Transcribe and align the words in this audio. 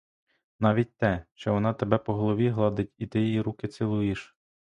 Навіть 0.59 0.97
те, 0.97 1.25
що 1.33 1.53
вона 1.53 1.73
тебе 1.73 1.97
по 1.97 2.13
голові 2.13 2.49
гладить 2.49 2.93
і 2.97 3.07
ти 3.07 3.21
їй 3.21 3.41
руки 3.41 3.67
цілуєш. 3.67 4.35